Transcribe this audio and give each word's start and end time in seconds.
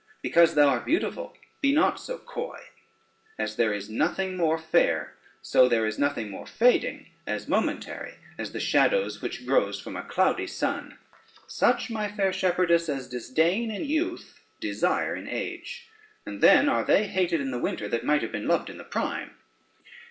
Because 0.23 0.55
thou 0.55 0.67
art 0.67 0.83
beautiful 0.87 1.37
be 1.61 1.71
not 1.71 1.99
so 1.99 2.17
coy: 2.17 2.59
as 3.37 3.55
there 3.55 3.71
is 3.71 3.87
nothing 3.87 4.35
more 4.35 4.57
fair, 4.57 5.13
so 5.43 5.69
there 5.69 5.85
is 5.85 5.99
nothing 5.99 6.31
more 6.31 6.47
fading; 6.47 7.05
as 7.27 7.47
momentary 7.47 8.15
as 8.35 8.51
the 8.51 8.59
shadows 8.59 9.21
which 9.21 9.45
grows 9.45 9.79
from 9.79 9.95
a 9.95 10.01
cloudy 10.01 10.47
sun. 10.47 10.97
Such, 11.45 11.91
my 11.91 12.09
fair 12.11 12.33
shepherdess, 12.33 12.89
as 12.89 13.09
disdain 13.09 13.69
in 13.69 13.85
youth 13.85 14.39
desire 14.59 15.15
in 15.15 15.27
age, 15.27 15.87
and 16.25 16.41
then 16.41 16.67
are 16.67 16.83
they 16.83 17.05
hated 17.05 17.39
in 17.39 17.51
the 17.51 17.59
winter, 17.59 17.87
that 17.87 18.03
might 18.03 18.23
have 18.23 18.31
been 18.31 18.47
loved 18.47 18.71
in 18.71 18.79
the 18.79 18.83
prime. 18.83 19.35